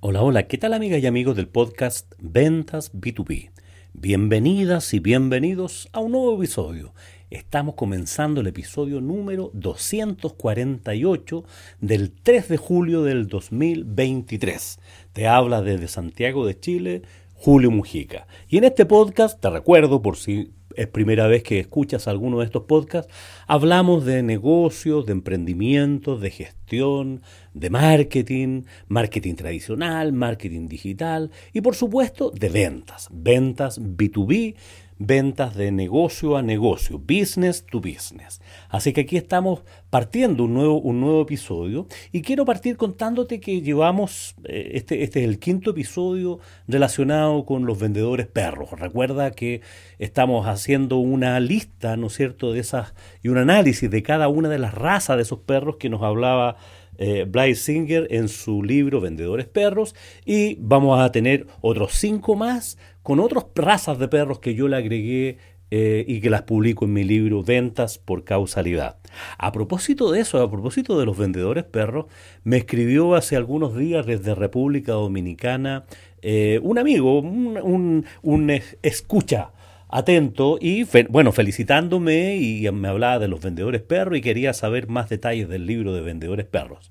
[0.00, 3.50] Hola, hola, ¿qué tal amigas y amigos del podcast Ventas B2B?
[3.92, 6.94] Bienvenidas y bienvenidos a un nuevo episodio.
[7.30, 11.44] Estamos comenzando el episodio número 248
[11.80, 14.78] del 3 de julio del 2023.
[15.14, 18.26] Te habla desde Santiago de Chile, Julio Mujica.
[18.48, 22.44] Y en este podcast, te recuerdo por si es primera vez que escuchas alguno de
[22.44, 23.12] estos podcasts,
[23.46, 31.74] hablamos de negocios, de emprendimientos, de gestión, de marketing, marketing tradicional, marketing digital y por
[31.74, 34.54] supuesto de ventas, ventas B2B,
[34.98, 38.40] ventas de negocio a negocio, business to business.
[38.68, 43.60] Así que aquí estamos partiendo un nuevo, un nuevo episodio y quiero partir contándote que
[43.60, 46.38] llevamos, eh, este, este es el quinto episodio
[46.68, 48.70] relacionado con los vendedores perros.
[48.72, 49.62] Recuerda que
[49.98, 52.94] estamos haciendo una lista, ¿no es cierto?, de esas
[53.34, 56.56] un análisis de cada una de las razas de esos perros que nos hablaba
[56.98, 63.18] eh, Singer en su libro Vendedores Perros y vamos a tener otros cinco más con
[63.18, 65.38] otras razas de perros que yo le agregué
[65.72, 68.98] eh, y que las publico en mi libro Ventas por Causalidad.
[69.36, 72.06] A propósito de eso, a propósito de los vendedores perros,
[72.44, 75.86] me escribió hace algunos días desde República Dominicana
[76.22, 79.50] eh, un amigo, un, un, un es- escucha
[79.94, 85.08] atento y bueno, felicitándome y me hablaba de los vendedores perros y quería saber más
[85.08, 86.90] detalles del libro de vendedores perros.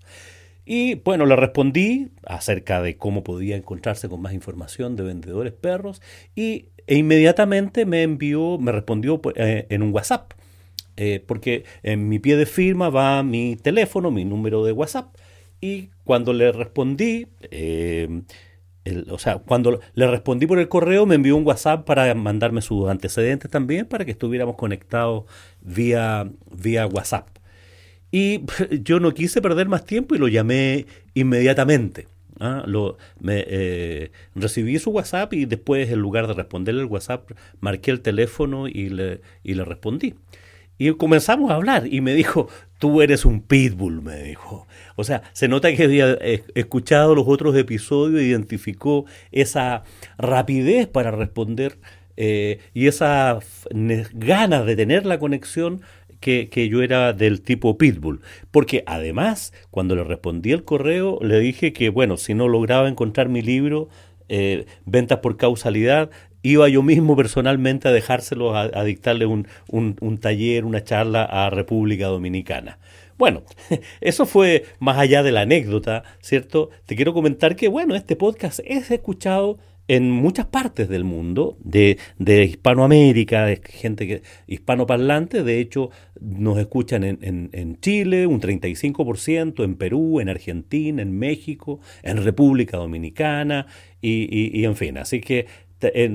[0.66, 6.02] Y bueno, le respondí acerca de cómo podía encontrarse con más información de vendedores perros
[6.34, 10.32] y, e inmediatamente me envió, me respondió pues, eh, en un WhatsApp,
[10.96, 15.14] eh, porque en mi pie de firma va mi teléfono, mi número de WhatsApp
[15.60, 18.22] y cuando le respondí, eh,
[19.10, 22.90] o sea, cuando le respondí por el correo, me envió un WhatsApp para mandarme sus
[22.90, 25.24] antecedentes también, para que estuviéramos conectados
[25.62, 27.28] vía, vía WhatsApp.
[28.12, 28.42] Y
[28.84, 32.08] yo no quise perder más tiempo y lo llamé inmediatamente.
[32.40, 32.64] ¿ah?
[32.68, 37.92] Lo, me, eh, recibí su WhatsApp y después, en lugar de responderle el WhatsApp, marqué
[37.92, 40.16] el teléfono y le, y le respondí.
[40.78, 44.68] Y comenzamos a hablar y me dijo, tú eres un pitbull, me dijo.
[44.96, 49.84] O sea, se nota que había eh, escuchado los otros episodios, identificó esa
[50.18, 51.78] rapidez para responder
[52.18, 53.40] eh, y esa
[54.14, 55.82] ganas de tener la conexión
[56.20, 58.22] que, que yo era del tipo pitbull.
[58.52, 63.30] Porque además, cuando le respondí el correo, le dije que, bueno, si no lograba encontrar
[63.30, 63.90] mi libro,
[64.30, 66.10] eh, Ventas por Causalidad,
[66.44, 71.50] iba yo mismo personalmente a dejárselo, a, a dictarle un, un- taller, una charla a
[71.50, 72.78] República Dominicana.
[73.18, 73.44] Bueno,
[74.02, 76.70] eso fue más allá de la anécdota, ¿cierto?
[76.86, 79.58] Te quiero comentar que, bueno, este podcast es escuchado
[79.90, 85.90] en muchas partes del mundo, de, de Hispanoamérica, de gente que, hispanoparlante, de hecho
[86.22, 92.24] nos escuchan en, en- en Chile un 35%, en Perú, en Argentina, en México, en
[92.24, 93.68] República Dominicana
[94.02, 95.48] y, y- y en fin, así que
[95.94, 96.10] eh,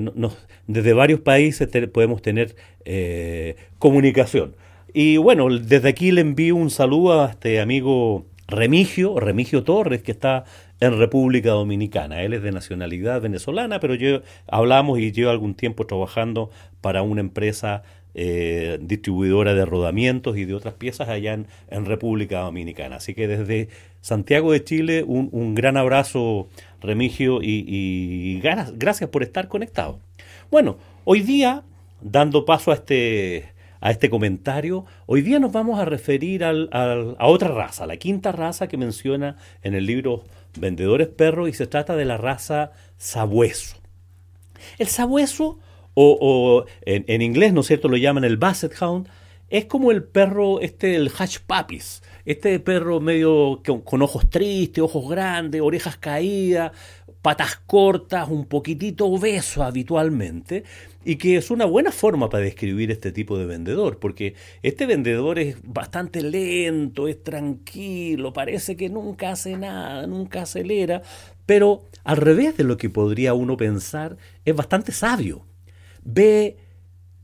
[0.67, 4.55] desde varios países podemos tener eh, comunicación.
[4.93, 10.11] Y bueno, desde aquí le envío un saludo a este amigo Remigio, Remigio Torres, que
[10.11, 10.45] está
[10.79, 12.23] en República Dominicana.
[12.23, 16.49] Él es de nacionalidad venezolana, pero yo hablamos y llevo algún tiempo trabajando
[16.81, 17.83] para una empresa
[18.15, 22.97] eh, distribuidora de rodamientos y de otras piezas allá en, República Dominicana.
[22.97, 23.69] Así que desde
[24.01, 26.47] Santiago de Chile, un, un gran abrazo,
[26.81, 29.99] Remigio, y, gracias por estar conectado.
[30.49, 31.63] Bueno, hoy día,
[32.01, 37.49] dando paso a este, a este comentario, hoy día nos vamos a referir a otra
[37.49, 40.23] raza, la quinta raza que menciona en el libro
[40.57, 43.77] Vendedores Perros, y se trata de la raza sabueso.
[44.77, 45.59] El sabueso,
[45.93, 49.09] o, en inglés, ¿no es cierto?, lo llaman el Basset Hound,
[49.49, 54.83] es como el perro, este, el Hatch Puppies, este perro medio con, con ojos tristes,
[54.83, 56.71] ojos grandes, orejas caídas,
[57.21, 60.63] patas cortas, un poquitito obeso habitualmente,
[61.03, 65.39] y que es una buena forma para describir este tipo de vendedor, porque este vendedor
[65.39, 71.01] es bastante lento, es tranquilo, parece que nunca hace nada, nunca acelera,
[71.45, 75.48] pero al revés de lo que podría uno pensar, es bastante sabio.
[76.13, 76.57] Ve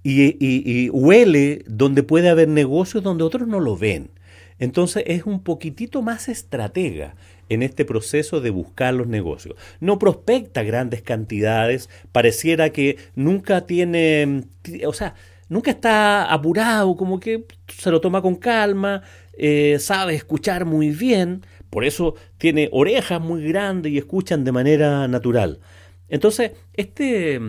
[0.03, 4.11] y, huele donde puede haber negocios donde otros no lo ven.
[4.59, 7.15] Entonces es un poquitito más estratega
[7.49, 9.55] en este proceso de buscar los negocios.
[9.79, 14.43] No prospecta grandes cantidades, pareciera que nunca tiene,
[14.85, 15.15] o sea,
[15.49, 19.03] nunca está apurado, como que se lo toma con calma,
[19.37, 25.07] eh, sabe escuchar muy bien, por eso tiene orejas muy grandes y escuchan de manera
[25.07, 25.59] natural.
[26.07, 27.39] Entonces, este,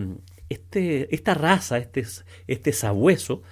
[0.48, 2.04] este, esta raza, este,
[2.46, 3.42] este sabueso,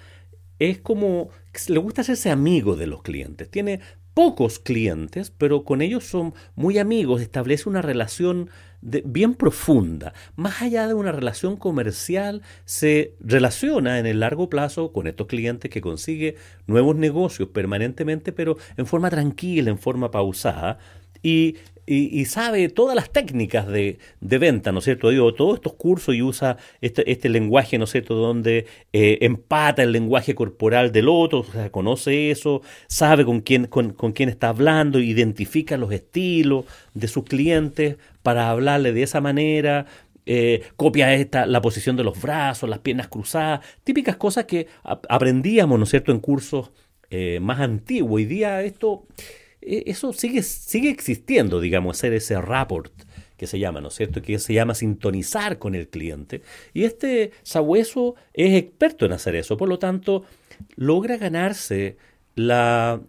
[0.59, 1.31] es como,
[1.69, 3.51] le gusta hacerse amigo de los clientes.
[3.51, 3.81] Tiene
[4.15, 8.49] pocos clientes, pero con ellos son muy amigos, establece una relación
[8.81, 10.13] bien profunda.
[10.37, 15.71] Más allá de una relación comercial, se relaciona en el largo plazo con estos clientes
[15.71, 16.37] que consigue
[16.67, 20.79] nuevos negocios permanentemente, pero en forma tranquila, en forma pausada.
[21.25, 25.11] Y sabe todas las técnicas de, venta, ¿no es cierto?
[25.11, 29.83] Digo, todos estos cursos y usa este, este lenguaje, ¿no es cierto?, donde eh, empata
[29.83, 34.49] el lenguaje corporal del otro, o sea, conoce eso, sabe con quién, con, quién está
[34.49, 39.85] hablando, identifica los estilos de sus clientes para hablarle de esa manera,
[40.25, 45.79] eh, copia esta, la posición de los brazos, las piernas cruzadas, típicas cosas que aprendíamos,
[45.79, 46.71] ¿no es cierto?, en cursos
[47.11, 48.15] eh, más antiguos.
[48.15, 49.05] Hoy día esto
[49.65, 52.93] eso sigue, sigue existiendo, digamos, hacer ese rapport
[53.37, 54.23] que se llama, ¿no es cierto?
[54.23, 56.43] Que se llama sintonizar con el cliente.
[56.73, 60.25] Y este sabueso es experto en hacer eso, por lo tanto,
[60.77, 61.97] logra ganarse
[62.37, 63.01] la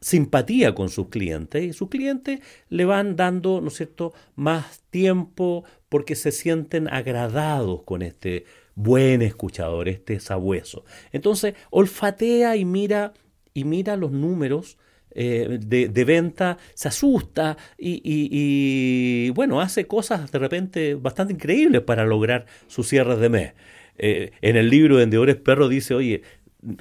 [0.00, 5.64] simpatía con sus clientes y sus clientes le van dando, ¿no es cierto?, más tiempo
[5.88, 8.44] porque se sienten agradados con este
[8.74, 10.84] buen escuchador, este sabueso.
[11.12, 13.12] Entonces, olfatea y mira
[13.52, 14.78] y mira los números
[15.12, 22.46] eh, de, venta, se asusta y, bueno, hace cosas de repente bastante increíbles para lograr
[22.66, 23.52] sus cierres de mes.
[23.98, 26.22] Eh, en el libro de Vendedores Perro dice, oye,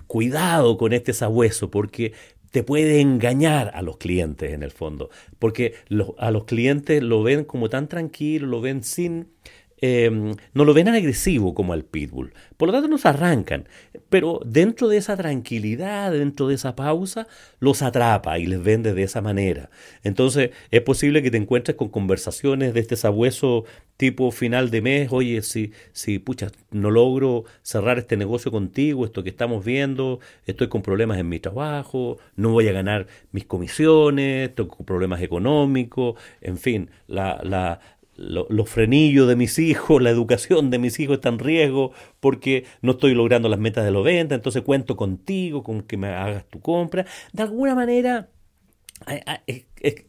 [0.07, 2.13] cuidado con este sabueso porque
[2.51, 5.75] te puede engañar a los clientes en el fondo, porque
[6.17, 9.27] a los clientes lo ven como tan tranquilo, lo ven sin
[9.81, 12.33] Em, no lo ven agresivo como al pitbull.
[12.57, 13.67] Por lo tanto, nos arrancan.
[14.09, 17.27] Pero dentro de esa tranquilidad, dentro de esa pausa,
[17.59, 19.69] los atrapa y les vende de esa manera.
[20.03, 23.65] Entonces, es posible que te encuentres con conversaciones de este sabueso
[23.97, 25.09] tipo final de mes.
[25.11, 30.67] Oye, si, si pucha, no logro cerrar este negocio contigo, esto que estamos viendo, estoy
[30.69, 36.57] con problemas en mi trabajo, no voy a ganar mis comisiones, tengo problemas económicos, en
[36.57, 37.81] fin, la, la,
[38.19, 42.91] los frenillos de mis hijos, la educación de mis hijos está en riesgo porque no
[42.91, 46.59] estoy logrando las metas de los ventas, entonces cuento contigo, con que me hagas tu
[46.59, 47.05] compra.
[47.31, 48.29] De alguna manera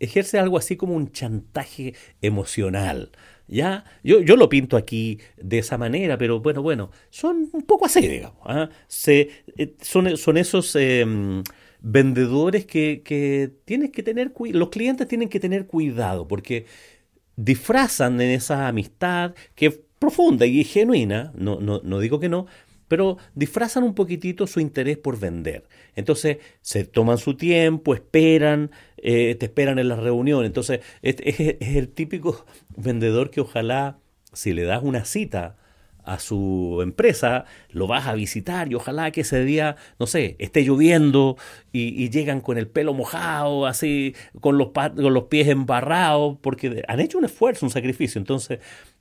[0.01, 3.11] ejerce algo así como un chantaje emocional.
[3.47, 3.85] ¿Ya?
[4.05, 8.07] Yo, yo lo pinto aquí de esa manera, pero bueno, bueno, son un poco así,
[8.07, 8.39] digamos.
[8.45, 8.71] ¿ah?
[9.09, 11.43] Eh, son, son esos em,
[11.81, 16.67] vendedores que, que tienes que tener, los clientes tienen que tener cuidado, porque
[17.44, 22.46] disfrazan en esa amistad que es profunda y genuina, no, no, no digo que no,
[22.88, 25.64] pero disfrazan un poquitito su interés por vender.
[25.94, 30.44] Entonces se toman su tiempo, esperan, eh, te esperan en la reunión.
[30.44, 32.44] Entonces es, es, el típico
[32.76, 33.98] vendedor que ojalá
[34.32, 35.56] si le das una cita
[36.11, 40.65] a su empresa, lo vas a visitar y ojalá que ese día, no sé, esté
[40.65, 41.37] lloviendo
[41.73, 46.99] y, llegan con el pelo mojado, así, con los, con los pies embarrados, porque han
[46.99, 48.19] hecho un esfuerzo, un sacrificio.
[48.19, 48.59] Entonces,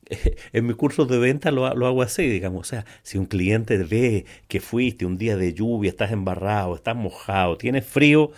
[0.54, 2.62] en mis cursos de venta lo, lo, hago así, digamos.
[2.62, 6.96] O sea, si un cliente ve que fuiste un día de lluvia, estás embarrado, estás
[6.96, 8.32] mojado, tienes frío,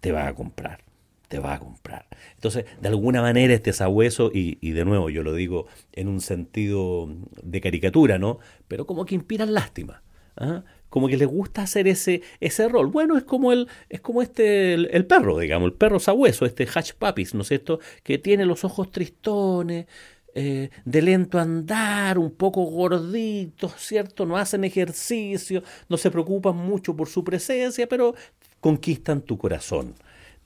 [0.00, 0.85] te va a comprar
[1.28, 2.06] te va a comprar.
[2.34, 6.20] Entonces, de alguna manera este sabueso, y, y de nuevo yo lo digo en un
[6.20, 7.08] sentido
[7.42, 8.38] de caricatura, ¿no?
[8.68, 10.02] Pero como que inspiran lástima.
[10.36, 10.64] ¿ah?
[10.88, 12.86] como que le gusta hacer ese, ese rol.
[12.86, 16.94] Bueno, es como el, es como este, el, perro, digamos, el perro sabueso, este Hatch
[16.94, 17.80] Puppies, ¿no es cierto?
[18.02, 19.86] Que tiene los ojos tristones,
[20.34, 24.26] eh, de lento andar, un poco gorditos, ¿cierto?
[24.26, 28.14] No hacen ejercicio, no se preocupan mucho por su presencia, pero
[28.60, 29.94] conquistan tu corazón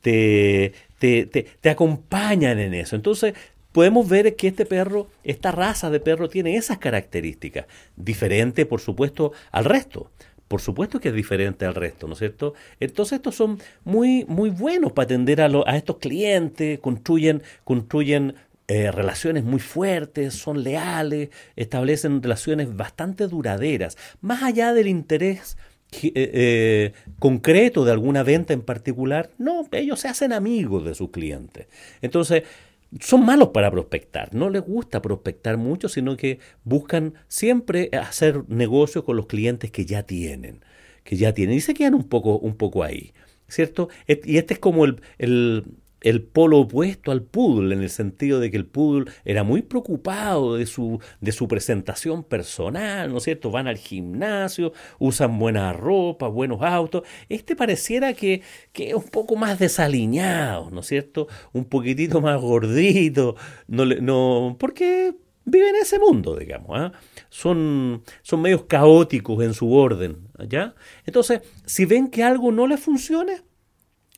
[0.00, 2.96] te, te, te, acompañan en eso.
[2.96, 3.34] Entonces,
[3.72, 7.66] podemos ver que este perro, esta raza de perro tiene esas características,
[7.96, 10.10] diferente por supuesto al resto.
[10.48, 12.54] Por supuesto que es diferente al resto, ¿no es cierto?
[12.80, 18.34] Entonces estos son muy, muy buenos para atender a, a estos clientes, construyen, construyen
[18.66, 25.56] eh, relaciones muy fuertes, son leales, establecen relaciones bastante duraderas, más allá del interés
[26.02, 29.30] eh, eh, concreto de alguna venta en particular.
[29.38, 31.66] No, ellos se hacen amigos de sus clientes.
[32.02, 32.44] Entonces,
[33.00, 34.34] son malos para prospectar.
[34.34, 39.84] No les gusta prospectar mucho, sino que buscan siempre hacer negocio con los clientes que
[39.84, 40.64] ya tienen.
[41.04, 41.56] Que ya tienen.
[41.56, 43.12] Y se quedan un poco, un poco ahí.
[43.48, 43.88] ¿Cierto?
[44.06, 45.64] Y este es como el
[46.22, 50.66] polo opuesto al poodle, en el sentido de que el poodle era muy preocupado de
[50.66, 53.50] su, de su presentación personal, ¿no es cierto?
[53.50, 57.02] Van al gimnasio, usan buena ropa, buenos autos.
[57.28, 58.42] Este pareciera que,
[58.72, 61.28] que es un poco más desaliñado, ¿no es cierto?
[61.52, 65.14] Un poquitito más gordito, no, no, porque
[65.44, 66.70] viven en ese mundo, digamos.
[66.72, 66.92] ¿ah?
[67.28, 70.28] Son, son medios caóticos en su orden.
[70.48, 70.74] ¿ya?
[71.06, 73.42] Entonces, si ven que algo no les funciona,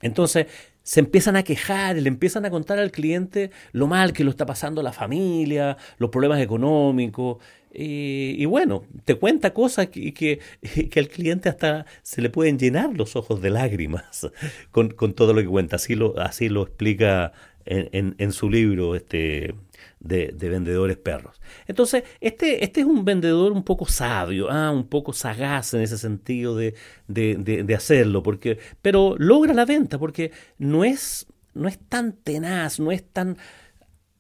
[0.01, 0.47] entonces
[0.83, 4.47] se empiezan a quejar, le empiezan a contar al cliente lo mal que lo está
[4.47, 7.39] pasando la familia, los problemas económicos.
[7.75, 10.41] Y, bueno, te cuenta cosas que, que,
[10.91, 14.29] que, al cliente hasta se le pueden llenar los ojos de lágrimas
[14.71, 15.77] con, con todo lo que cuenta.
[15.77, 17.33] Así lo, así lo explica
[17.65, 19.55] en, su libro este,
[20.01, 21.41] de, vendedores perros.
[21.67, 25.99] Entonces, este, este es un vendedor un poco sabio, ah, un poco sagaz en ese
[25.99, 26.75] sentido de,
[27.07, 32.93] de, hacerlo, porque, pero logra la venta porque no es, no es tan tenaz, no
[32.93, 33.37] es tan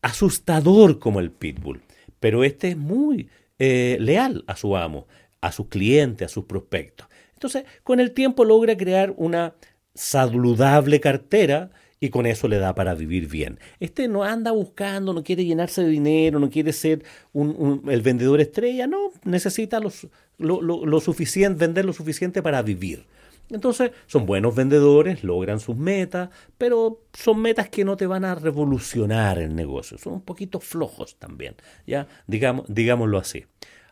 [0.03, 1.83] asustador como el pitbull,
[2.21, 5.07] pero este es muy eh, leal a su amo,
[5.41, 7.09] a sus clientes, a sus prospectos.
[7.35, 9.55] Entonces, con el tiempo logra crear una
[9.95, 11.71] saludable cartera
[12.03, 13.61] y con eso le da para vivir bien.
[13.79, 18.89] Este no anda buscando, no quiere llenarse de dinero, no quiere ser el vendedor estrella,
[18.89, 23.05] no, necesita lo, suficiente, vender lo suficiente para vivir.
[23.51, 28.35] Entonces, son buenos vendedores, logran sus metas, pero son metas que no te van a
[28.35, 31.55] revolucionar el negocio, son un poquito flojos también,
[31.87, 32.09] ¿ya?
[32.27, 33.45] Digamos, digámoslo así.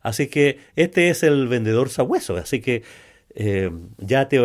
[0.02, 2.82] Así que este es el vendedor sabueso, así que
[3.34, 4.38] eh, ya te,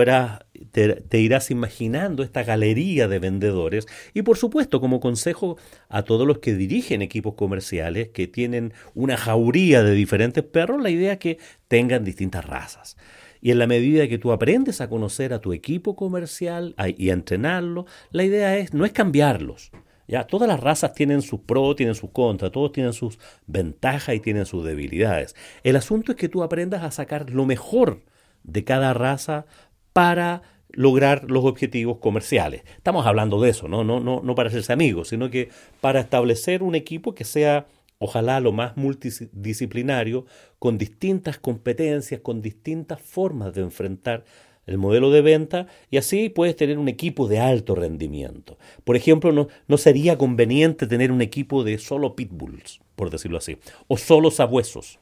[0.72, 5.58] te, irás imaginando esta galería de vendedores y por supuesto como consejo
[5.90, 10.92] a todos los que dirigen equipos comerciales que tienen una jauría de diferentes perros, la
[10.92, 12.98] idea es que tengan distintas razas.
[13.42, 17.14] Y en la medida que tú aprendes a conocer a tu equipo comercial y a
[17.14, 19.72] entrenarlo, la idea es no es cambiarlos.
[20.08, 24.20] Ya, todas las razas tienen sus pros, tienen sus contras, todos tienen sus ventajas y
[24.20, 25.36] tienen sus debilidades.
[25.64, 28.04] El asunto es que tú aprendas a sacar lo mejor
[28.46, 29.46] de cada raza
[29.94, 32.64] para lograr los objetivos comerciales.
[32.78, 33.84] Estamos hablando de eso, ¿no?
[33.84, 35.50] No, no, no para hacerse amigos, sino que
[35.82, 40.26] para establecer un equipo que sea, ojalá, lo más multidisciplinario,
[40.60, 44.26] con distintas competencias, con distintas formas de enfrentar
[44.68, 48.58] el modelo de venta y así puedes tener un equipo de alto rendimiento.
[48.84, 53.58] Por ejemplo, no, no sería conveniente tener un equipo de solo pitbulls, por decirlo así,
[53.88, 55.00] o solo sabuesos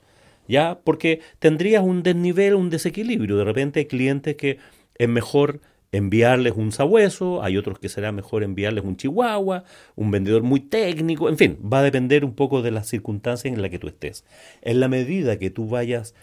[0.48, 0.80] ¿ya?
[0.84, 3.38] Porque tendrías un desnivel, un desequilibrio.
[3.38, 4.58] De repente hay clientes que
[4.96, 5.62] es mejor
[5.94, 9.64] enviarles un sabueso, hay otros que será mejor enviarles un chihuahua,
[9.96, 13.62] un vendedor muy técnico, en fin, va a depender un poco de las circunstancias en
[13.62, 14.26] las que tú estés.
[14.64, 16.16] En la medida que tú vayas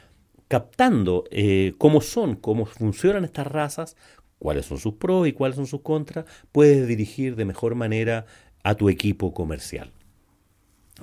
[0.49, 3.97] captando eh, cómo son, cómo funcionan estas razas,
[4.41, 8.27] cuáles son sus pros y cuáles son sus contras, puedes dirigir de mejor manera
[8.65, 9.93] a tu equipo comercial.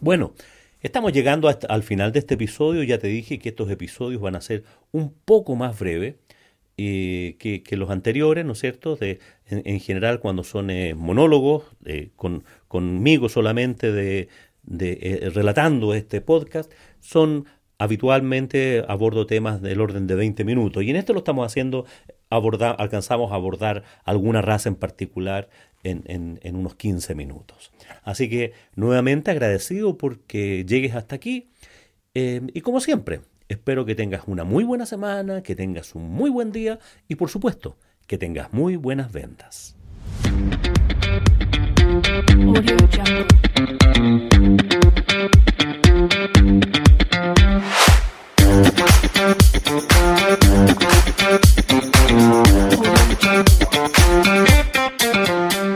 [0.01, 0.33] Bueno,
[0.81, 2.83] Estamos llegando al final de este episodio.
[2.83, 6.15] Ya te dije que estos episodios van a ser un poco más breves
[6.77, 8.95] eh, que, los anteriores, ¿no es cierto?
[8.95, 14.29] De, en, general, cuando son eh, monólogos, eh, con, conmigo solamente de,
[15.33, 17.45] relatando este podcast, son
[17.79, 20.83] habitualmente abordo temas del orden de 20 minutos.
[20.83, 21.85] Y en esto lo estamos haciendo,
[22.29, 25.49] alcanzamos a abordar alguna raza en particular
[25.89, 27.71] en, unos 15 minutos.
[28.03, 31.49] Así que nuevamente agradecido porque llegues hasta aquí
[32.13, 36.29] eh, y como siempre, espero que tengas una muy buena semana, que tengas un muy
[36.29, 37.77] buen día y por supuesto
[38.07, 39.75] que tengas muy buenas ventas.